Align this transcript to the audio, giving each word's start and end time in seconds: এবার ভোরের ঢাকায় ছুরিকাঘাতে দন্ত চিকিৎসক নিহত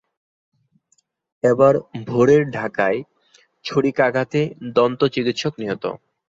এবার 1.43 1.73
ভোরের 2.07 2.43
ঢাকায় 2.51 2.99
ছুরিকাঘাতে 3.65 4.41
দন্ত 4.75 5.01
চিকিৎসক 5.13 5.53
নিহত 5.61 5.83